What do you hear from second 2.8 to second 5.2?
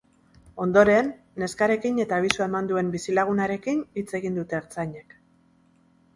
bizilagunarekin hitz egin dute ertzainek.